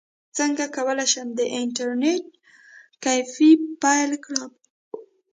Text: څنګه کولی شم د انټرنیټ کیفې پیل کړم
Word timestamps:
څنګه 0.37 0.63
کولی 0.75 1.05
شم 1.13 1.27
د 1.35 1.41
انټرنیټ 1.59 2.25
کیفې 3.03 3.51
پیل 3.81 4.11
کړم 4.25 4.51